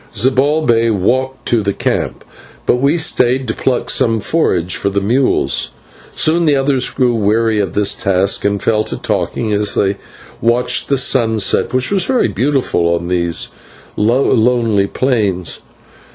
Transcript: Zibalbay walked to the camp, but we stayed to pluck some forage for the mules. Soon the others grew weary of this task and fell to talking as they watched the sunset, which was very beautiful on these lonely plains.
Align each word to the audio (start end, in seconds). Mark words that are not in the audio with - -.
Zibalbay 0.15 0.89
walked 0.89 1.45
to 1.49 1.61
the 1.61 1.73
camp, 1.73 2.25
but 2.65 2.77
we 2.77 2.97
stayed 2.97 3.47
to 3.47 3.53
pluck 3.53 3.87
some 3.87 4.19
forage 4.19 4.75
for 4.75 4.89
the 4.89 4.99
mules. 4.99 5.69
Soon 6.15 6.45
the 6.45 6.55
others 6.55 6.89
grew 6.89 7.13
weary 7.13 7.59
of 7.59 7.73
this 7.73 7.93
task 7.93 8.43
and 8.43 8.59
fell 8.63 8.83
to 8.85 8.97
talking 8.97 9.51
as 9.53 9.75
they 9.75 9.97
watched 10.41 10.89
the 10.89 10.97
sunset, 10.97 11.71
which 11.71 11.91
was 11.91 12.05
very 12.05 12.29
beautiful 12.29 12.87
on 12.95 13.09
these 13.09 13.49
lonely 13.95 14.87
plains. 14.87 15.59